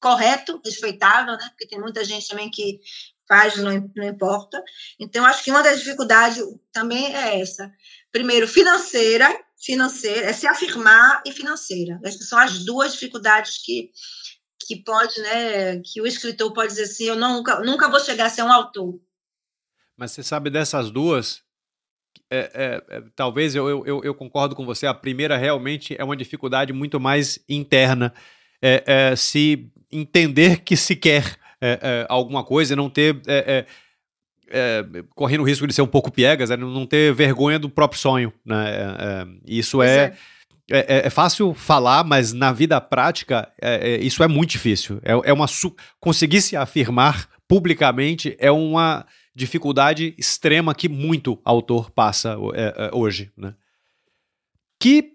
[0.00, 2.80] correto, respeitável, né, porque tem muita gente também que
[3.26, 4.62] faz, não, não importa.
[5.00, 7.72] Então, acho que uma das dificuldades também é essa.
[8.12, 9.26] Primeiro, financeira,
[9.58, 11.98] financeira, é se afirmar e financeira.
[12.04, 13.90] Essas são as duas dificuldades que
[14.66, 18.30] que pode, né, que o escritor pode dizer assim, eu nunca, nunca vou chegar a
[18.30, 18.98] ser um autor.
[19.96, 21.44] Mas você sabe dessas duas,
[22.30, 22.50] é,
[22.90, 24.86] é, é, talvez eu, eu, eu, concordo com você.
[24.86, 28.12] A primeira realmente é uma dificuldade muito mais interna.
[28.60, 33.20] É, é se entender que se quer é, alguma coisa e não ter.
[35.14, 38.32] correndo o risco de ser um pouco piegas, não ter vergonha do próprio sonho.
[38.44, 38.66] Né?
[39.46, 40.16] isso é.
[40.70, 43.52] É, é, fácil falar, mas na vida prática
[44.00, 44.98] isso é muito difícil.
[45.02, 45.44] É, uma
[46.00, 53.32] conseguir se afirmar publicamente é uma dificuldade extrema que muito autor passa é, é, hoje.
[53.36, 53.54] Né?
[54.80, 55.12] Que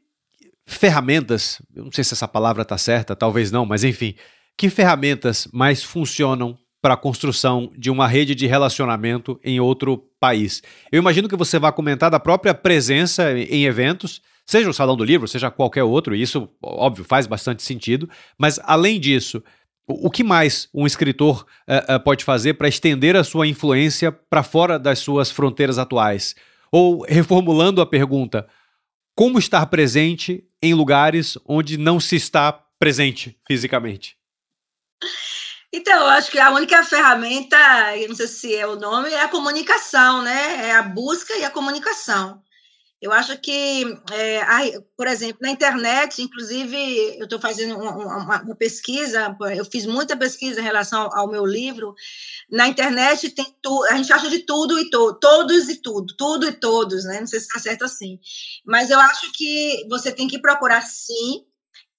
[0.65, 4.13] ferramentas, não sei se essa palavra está certa, talvez não, mas enfim,
[4.57, 10.61] que ferramentas mais funcionam para a construção de uma rede de relacionamento em outro país?
[10.91, 15.03] Eu imagino que você vai comentar da própria presença em eventos, seja o Salão do
[15.03, 19.41] Livro, seja qualquer outro, e isso, óbvio, faz bastante sentido, mas além disso,
[19.91, 24.43] o que mais um escritor uh, uh, pode fazer para estender a sua influência para
[24.43, 26.35] fora das suas fronteiras atuais?
[26.71, 28.47] Ou, reformulando a pergunta,
[29.15, 34.15] como estar presente em lugares onde não se está presente fisicamente?
[35.73, 37.57] Então, eu acho que a única ferramenta,
[37.97, 40.67] eu não sei se é o nome, é a comunicação, né?
[40.69, 42.41] É a busca e a comunicação.
[43.01, 44.41] Eu acho que, é,
[44.97, 46.75] por exemplo, na internet, inclusive,
[47.17, 51.45] eu estou fazendo uma, uma, uma, pesquisa, eu fiz muita pesquisa em relação ao, meu
[51.45, 51.95] livro.
[52.51, 56.45] Na internet tem tu, a gente acha de tudo e to, todos e tudo, tudo
[56.45, 57.21] e todos, né?
[57.21, 58.19] Não sei se está certo assim.
[58.65, 61.45] Mas eu acho que você tem que procurar sim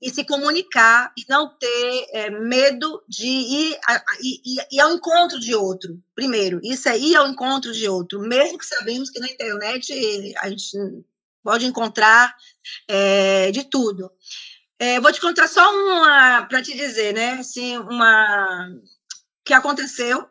[0.00, 5.38] e se comunicar e não ter é, medo de ir, a, ir, ir, ao encontro
[5.38, 6.00] de outro.
[6.14, 10.48] Primeiro, isso é ir ao encontro de outro, mesmo que sabemos que na internet a
[10.48, 10.78] gente
[11.42, 12.34] pode encontrar
[12.88, 14.10] é, de tudo.
[14.78, 17.32] É, vou te contar só uma para te dizer, né?
[17.32, 18.70] Assim, uma
[19.44, 20.29] que aconteceu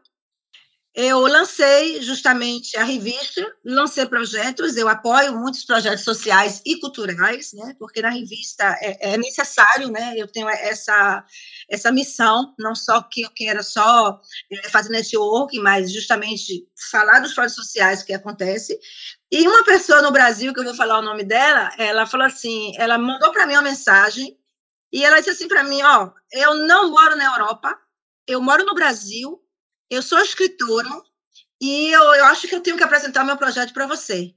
[0.96, 7.76] eu lancei justamente a revista, lancei projetos, eu apoio muitos projetos sociais e culturais, né,
[7.80, 11.24] porque na revista é, é necessário, né, eu tenho essa,
[11.70, 14.20] essa missão, não só que eu quero só
[14.52, 18.78] é, fazer network, mas justamente falar dos projetos sociais que acontece.
[19.32, 22.74] E uma pessoa no Brasil, que eu vou falar o nome dela, ela falou assim,
[22.78, 24.38] ela mandou para mim uma mensagem
[24.92, 27.78] E ela disse assim para mim, ó, eu não moro na Europa,
[28.28, 29.40] eu moro no Brasil,
[29.90, 30.90] eu sou escritora
[31.62, 34.34] e eu, eu acho que eu tenho que apresentar meu projeto para você.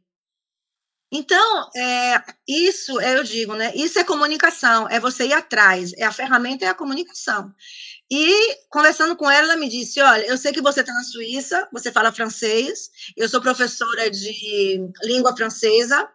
[1.15, 3.71] Então, é, isso, eu digo, né?
[3.75, 7.55] Isso é comunicação, é você ir atrás, é a ferramenta é a comunicação.
[8.11, 11.69] E conversando com ela, ela me disse: Olha, eu sei que você está na Suíça,
[11.71, 16.11] você fala francês, eu sou professora de língua francesa,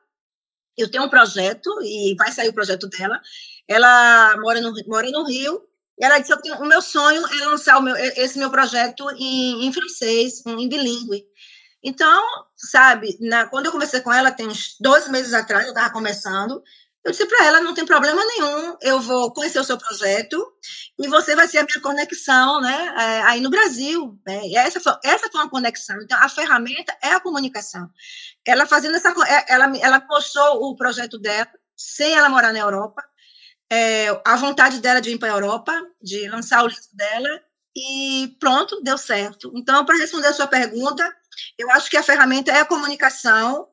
[0.75, 3.21] eu tenho um projeto, e vai sair o projeto dela.
[3.67, 5.61] Ela mora no, mora no Rio,
[5.99, 10.43] ela disse: tenho, O meu sonho é lançar meu, esse meu projeto em, em francês,
[10.45, 11.25] em bilíngue.
[11.83, 12.23] Então,
[12.55, 16.61] sabe, na, quando eu conversei com ela, tem uns dois meses atrás, eu estava começando,
[17.07, 20.45] eu disse para ela, não tem problema nenhum, eu vou conhecer o seu projeto
[20.99, 24.81] e você vai ser a minha conexão, né, é, aí no Brasil, né, e essa
[24.81, 27.89] foi, essa foi uma conexão, então a ferramenta é a comunicação.
[28.45, 33.01] Ela fazendo essa, é, ela, ela postou o projeto dela, sem ela morar na Europa,
[33.71, 37.41] é, a vontade dela de ir para a Europa, de lançar o livro dela,
[37.75, 39.51] e pronto, deu certo.
[39.55, 41.07] Então, para responder a sua pergunta,
[41.57, 43.67] eu acho que a ferramenta é a comunicação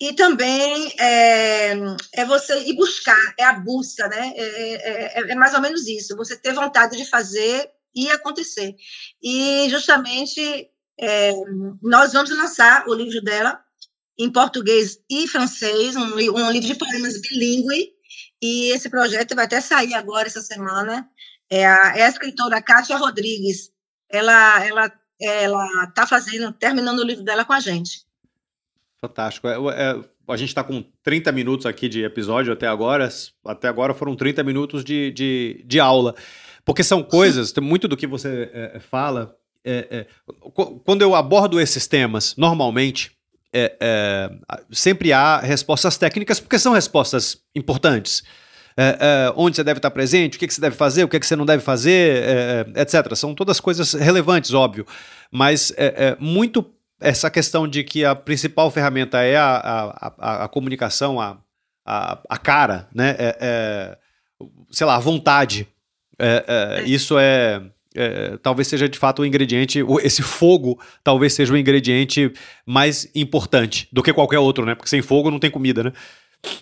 [0.00, 1.72] e também é,
[2.14, 4.32] é você ir buscar, é a busca, né?
[4.34, 8.74] É, é, é, é, mais ou menos isso, você ter vontade de fazer e acontecer.
[9.22, 10.68] E justamente
[10.98, 11.32] é,
[11.82, 13.60] nós vamos lançar o livro dela
[14.18, 17.93] em português e francês, um, um livro de poemas bilíngue,
[18.44, 21.08] e esse projeto vai até sair agora essa semana.
[21.48, 23.70] É a, é a escritora Kátia Rodrigues.
[24.06, 28.04] Ela ela ela está fazendo, terminando o livro dela com a gente.
[29.00, 29.48] Fantástico.
[29.48, 33.08] É, é, a gente está com 30 minutos aqui de episódio até agora.
[33.46, 36.14] Até agora foram 30 minutos de, de, de aula.
[36.66, 39.34] Porque são coisas, muito do que você é, é fala.
[39.64, 40.06] É,
[40.84, 43.16] quando eu abordo esses temas, normalmente,
[44.70, 48.22] sempre há respostas técnicas, porque são respostas importantes.
[48.76, 51.20] É, é, onde você deve estar presente, o que, que você deve fazer, o que,
[51.20, 53.14] que você não deve fazer, é, etc.
[53.14, 54.84] São todas coisas relevantes, óbvio.
[55.30, 55.72] Mas
[56.18, 61.38] muito essa questão de que a principal ferramenta é a, a, a, a comunicação, a,
[61.84, 63.14] a, a, cara, né?
[63.18, 63.98] É, é,
[64.70, 65.68] sei lá, a vontade.
[66.18, 67.62] É, isso é,
[68.42, 72.32] talvez seja de fato o ingrediente, esse fogo talvez seja o ingrediente
[72.66, 74.74] mais importante do que qualquer outro, né?
[74.74, 75.92] Porque sem fogo não tem comida, né?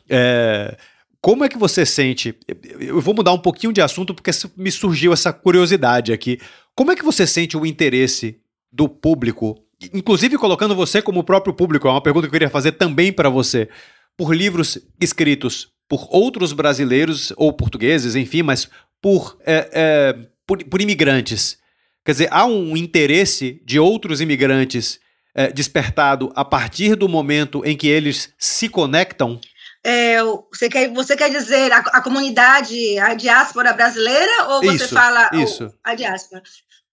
[0.09, 0.77] É,
[1.21, 2.35] como é que você sente?
[2.79, 6.40] Eu vou mudar um pouquinho de assunto porque me surgiu essa curiosidade aqui.
[6.75, 8.38] Como é que você sente o interesse
[8.73, 9.59] do público,
[9.92, 11.88] inclusive colocando você como o próprio público?
[11.88, 13.68] É uma pergunta que eu queria fazer também para você.
[14.16, 18.66] Por livros escritos por outros brasileiros ou portugueses, enfim, mas
[18.99, 21.59] por, é, é, por, por, imigrantes.
[22.05, 24.98] Quer dizer, há um interesse de outros imigrantes
[25.35, 29.40] é, despertado a partir do momento em que eles se conectam
[29.85, 34.94] é, você, quer, você quer dizer a, a, comunidade, a diáspora brasileira, ou você isso,
[34.94, 35.74] fala isso.
[35.83, 36.42] a diáspora?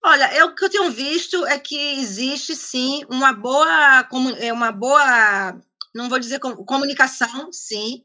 [0.03, 4.07] Olha, eu, o que eu tenho visto é que existe sim uma boa,
[4.39, 5.55] é, uma boa,
[5.93, 8.01] não vou dizer comunicação, sim.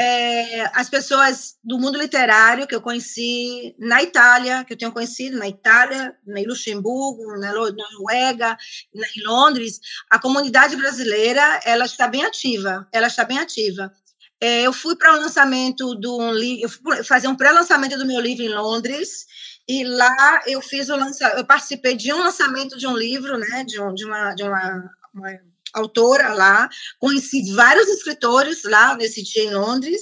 [0.00, 5.36] É, as pessoas do mundo literário que eu conheci na Itália, que eu tenho conhecido
[5.36, 8.56] na Itália, em Luxemburgo, na Noruega,
[8.94, 13.92] em Londres, a comunidade brasileira ela está bem ativa, ela está bem ativa.
[14.40, 18.06] É, eu fui para o lançamento do um livro, eu fui fazer um pré-lançamento do
[18.06, 19.26] meu livro em Londres,
[19.68, 23.64] e lá eu fiz o lança, eu participei de um lançamento de um livro, né,
[23.64, 25.32] de, um, de, uma, de uma, uma
[25.74, 30.00] autora lá, conheci vários escritores lá nesse dia em Londres,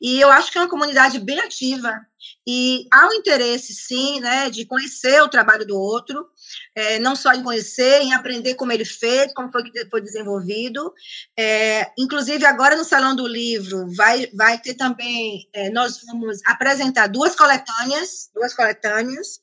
[0.00, 1.94] e eu acho que é uma comunidade bem ativa.
[2.46, 6.26] E há um interesse, sim, né, de conhecer o trabalho do outro,
[6.74, 10.92] é, não só em conhecer, em aprender como ele fez, como foi que foi desenvolvido.
[11.38, 17.06] É, inclusive, agora no Salão do Livro, vai, vai ter também, é, nós vamos apresentar
[17.06, 19.40] duas coletâneas, duas coletâneas,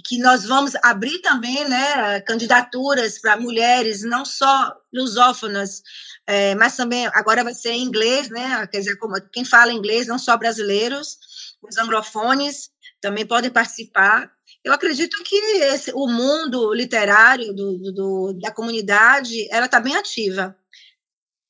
[0.00, 5.82] que nós vamos abrir também né, candidaturas para mulheres, não só lusófonas,
[6.26, 8.66] é, mas também agora vai ser em inglês, né?
[8.68, 11.18] Quer dizer, como, quem fala inglês, não só brasileiros,
[11.62, 14.32] os anglofones também podem participar.
[14.64, 20.56] Eu acredito que esse, o mundo literário do, do da comunidade, ela está bem ativa.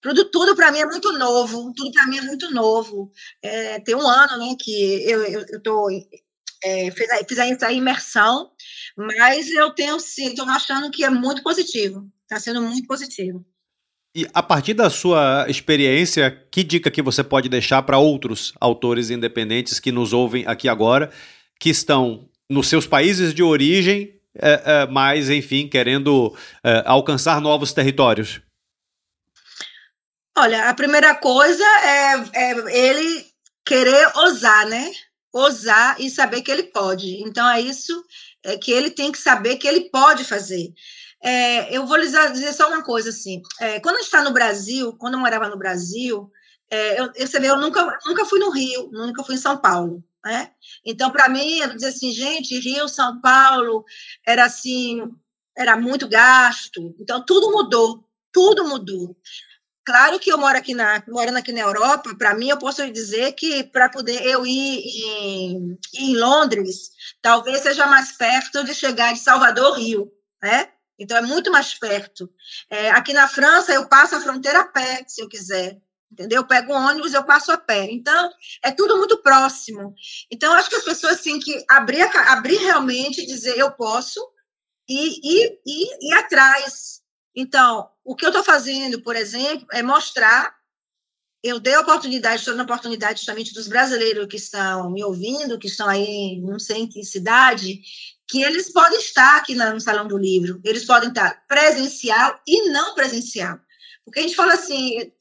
[0.00, 3.12] Tudo, tudo para mim é muito novo, tudo para mim é muito novo.
[3.40, 5.88] É, tem um ano né, que eu estou
[6.64, 8.50] é, fiz, fiz essa imersão,
[8.96, 13.44] mas eu tenho sim, estou achando que é muito positivo, está sendo muito positivo.
[14.14, 19.08] E a partir da sua experiência, que dica que você pode deixar para outros autores
[19.08, 21.10] independentes que nos ouvem aqui agora,
[21.58, 27.72] que estão nos seus países de origem, é, é, mas, enfim, querendo é, alcançar novos
[27.72, 28.42] territórios?
[30.36, 33.26] Olha, a primeira coisa é, é ele
[33.64, 34.90] querer ousar, né?
[35.32, 37.22] Ousar e saber que ele pode.
[37.22, 38.04] Então, é isso
[38.42, 40.72] é, que ele tem que saber que ele pode fazer.
[41.22, 43.40] É, eu vou lhes dizer só uma coisa assim.
[43.60, 46.30] É, quando a está no Brasil, quando eu morava no Brasil,
[46.68, 50.02] é, eu, você vê, eu nunca, nunca fui no Rio, nunca fui em São Paulo.
[50.24, 50.50] Né?
[50.84, 53.84] Então, para mim, eu dizer assim, gente, Rio, São Paulo,
[54.26, 55.02] era assim,
[55.56, 56.94] era muito gasto.
[57.00, 59.16] Então, tudo mudou, tudo mudou.
[59.84, 63.32] Claro que eu moro aqui na, morando aqui na Europa, para mim eu posso dizer
[63.32, 69.18] que para poder eu ir em, em, Londres, talvez seja mais perto de chegar de
[69.18, 70.68] Salvador Rio, né?
[70.96, 72.30] Então é muito mais perto.
[72.70, 75.80] É, aqui na França eu passo a fronteira a pé, se eu quiser,
[76.12, 76.42] entendeu?
[76.42, 77.88] Eu pego um ônibus, eu passo a pé.
[77.90, 78.30] Então
[78.62, 79.94] é tudo muito próximo.
[80.30, 84.20] Então acho que as pessoas têm que abrir, abrir realmente, dizer eu posso
[84.88, 87.01] e ir, ir, ir atrás
[87.34, 90.54] então, o que eu estou fazendo, por exemplo, é mostrar.
[91.44, 95.66] Eu dei a oportunidade, estou dando oportunidade justamente dos brasileiros que estão me ouvindo, que
[95.66, 97.80] estão aí, não sei em que cidade,
[98.28, 102.94] que eles podem estar aqui no Salão do Livro, eles podem estar presencial e não
[102.94, 103.58] presencial.
[104.04, 105.12] Porque a gente fala assim,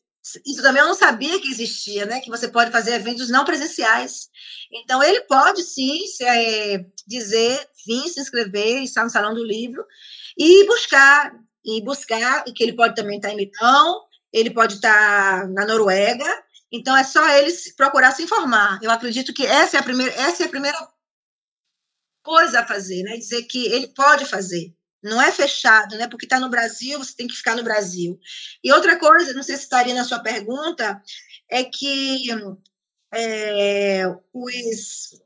[0.46, 2.20] isso também eu não sabia que existia, né?
[2.22, 4.30] Que você pode fazer eventos não presenciais.
[4.72, 9.84] Então, ele pode sim se, é, dizer, vir se inscrever, estar no Salão do Livro
[10.38, 11.34] e buscar
[11.66, 14.02] e buscar, que ele pode também estar em Milão,
[14.34, 16.26] ele pode estar na Noruega,
[16.72, 18.80] então é só eles procurar se informar.
[18.82, 20.78] Eu acredito que essa é a primeira, essa é a primeira
[22.24, 23.18] coisa a fazer, né?
[23.18, 24.74] Dizer que ele pode fazer.
[25.04, 26.08] Não é fechado, né?
[26.08, 28.20] Porque está no Brasil, você tem que ficar no Brasil.
[28.64, 31.02] E outra coisa, não sei se estaria na sua pergunta,
[31.50, 32.30] é que
[33.14, 35.22] é, os,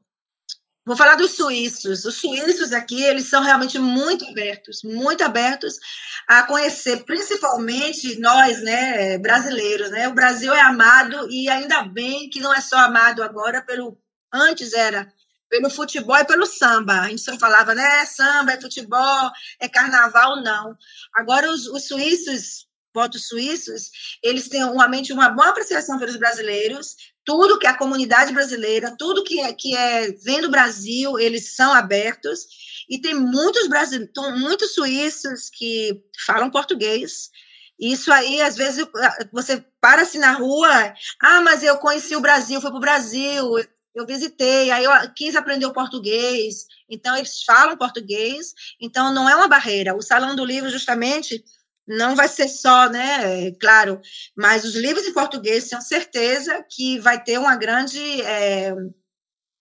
[0.85, 2.05] Vou falar dos suíços.
[2.05, 5.79] Os suíços aqui, eles são realmente muito abertos, muito abertos
[6.27, 10.07] a conhecer, principalmente nós, né, brasileiros, né?
[10.07, 13.97] O Brasil é amado e ainda bem que não é só amado agora pelo
[14.31, 15.11] antes era
[15.49, 17.01] pelo futebol e pelo samba.
[17.01, 20.77] A gente só falava, né, samba é futebol, é carnaval, não.
[21.15, 23.91] Agora os, os suíços votos suíços,
[24.23, 26.95] eles têm uma mente, uma boa apreciação pelos brasileiros,
[27.25, 31.73] tudo que a comunidade brasileira, tudo que é, que é vem do Brasil, eles são
[31.73, 32.45] abertos,
[32.89, 37.31] e tem muitos brasileiros, muitos suíços que falam português,
[37.79, 38.87] isso aí, às vezes,
[39.31, 43.57] você para assim na rua, ah, mas eu conheci o Brasil, fui para o Brasil,
[43.93, 49.35] eu visitei, aí eu quis aprender o português, então eles falam português, então não é
[49.35, 49.95] uma barreira.
[49.95, 51.43] O Salão do Livro, justamente,
[51.87, 53.99] não vai ser só, né, claro,
[54.35, 57.99] mas os livros em português, tenho certeza que vai ter uma grande.
[58.21, 58.73] É,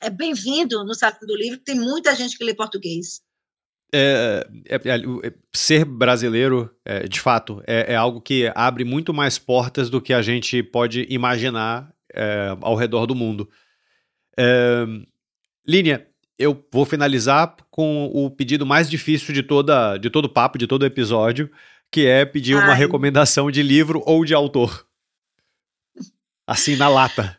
[0.00, 3.22] é bem-vindo no Salão do Livro, tem muita gente que lê português.
[3.96, 9.38] É, é, é, é ser brasileiro, é, de fato, é, algo que abre muito mais
[9.38, 11.94] portas do que a gente pode imaginar
[12.60, 13.48] ao redor do mundo.
[15.66, 16.06] Línia,
[16.38, 20.66] eu vou finalizar com o pedido mais difícil de, toda, de todo o papo, de
[20.66, 21.50] todo o episódio,
[21.94, 22.64] que é pedir Ai.
[22.64, 24.84] uma recomendação de livro ou de autor.
[26.44, 27.38] Assim, na lata.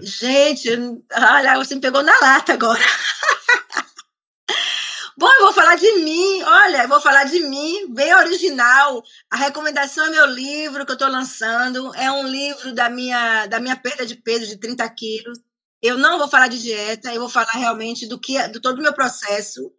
[0.00, 0.70] Gente,
[1.14, 2.80] olha, você me pegou na lata agora.
[5.18, 9.02] Bom, eu vou falar de mim, olha, eu vou falar de mim, bem original.
[9.30, 11.94] A recomendação é meu livro que eu estou lançando.
[11.94, 15.38] É um livro da minha, da minha perda de peso de 30 quilos.
[15.82, 18.82] Eu não vou falar de dieta, eu vou falar realmente do que do todo o
[18.82, 19.70] meu processo.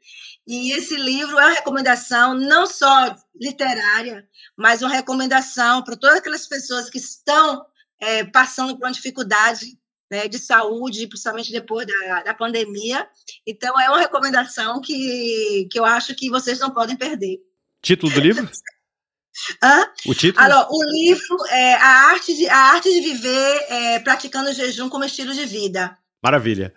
[0.45, 4.27] E esse livro é uma recomendação não só literária,
[4.57, 7.65] mas uma recomendação para todas aquelas pessoas que estão
[7.99, 9.77] é, passando por uma dificuldade
[10.11, 13.07] né, de saúde, principalmente depois da, da pandemia.
[13.47, 17.39] Então, é uma recomendação que, que eu acho que vocês não podem perder.
[17.81, 18.49] Título do livro?
[19.63, 19.87] Hã?
[20.05, 20.45] O título?
[20.45, 24.89] Alors, o livro é a arte de, a arte de viver é, praticando o jejum
[24.89, 25.97] como estilo de vida.
[26.21, 26.73] Maravilha.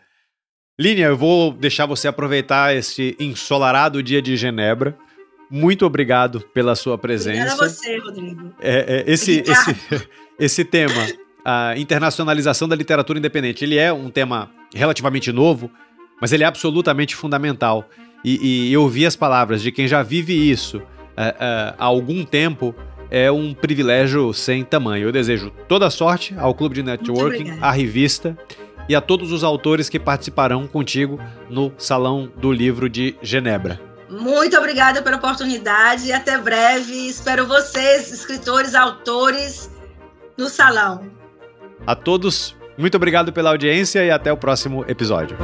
[0.79, 4.95] Línia, eu vou deixar você aproveitar esse ensolarado dia de Genebra.
[5.51, 7.55] Muito obrigado pela sua presença.
[7.55, 8.53] Obrigada a você, Rodrigo.
[8.61, 9.77] É, é, esse, esse,
[10.39, 11.07] esse tema,
[11.43, 15.71] a internacionalização da literatura independente, ele é um tema relativamente novo,
[16.21, 17.89] mas ele é absolutamente fundamental.
[18.23, 20.83] E, e ouvir as palavras de quem já vive isso
[21.17, 22.75] é, é, há algum tempo
[23.11, 25.09] é um privilégio sem tamanho.
[25.09, 28.37] Eu desejo toda sorte ao Clube de Networking, à revista
[28.89, 31.19] e a todos os autores que participarão contigo
[31.49, 33.81] no Salão do Livro de Genebra.
[34.09, 37.09] Muito obrigada pela oportunidade e até breve.
[37.09, 39.71] Espero vocês, escritores, autores,
[40.39, 41.11] no salão.
[41.87, 45.37] A todos, muito obrigado pela audiência e até o próximo episódio.